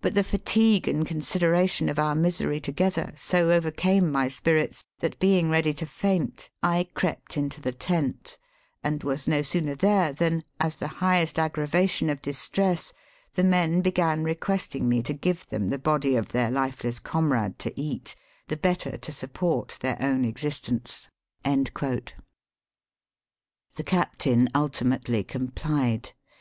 [0.00, 5.48] But the fatigue and consideration of our misery together, so overcame my spirits, that, being
[5.48, 8.36] ready to faint, I crept into the tent
[8.82, 12.92] and was no sooner there, than, as the highest aggrava tion of distress,
[13.34, 17.80] the men began requesting me to give them the body of their lifeless comrade to
[17.80, 18.16] eat,
[18.48, 21.10] the better to support their own existence."
[21.44, 22.10] The
[23.86, 26.10] captain ultimately complied.